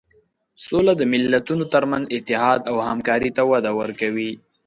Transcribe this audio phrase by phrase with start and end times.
[0.65, 4.31] سوله د ملتونو تر منځ اتحاد او همکاري ته وده ورکوي.